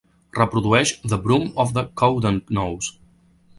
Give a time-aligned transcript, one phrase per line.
[0.37, 2.93] Reprodueix The Broom Of The Cowdenknowes.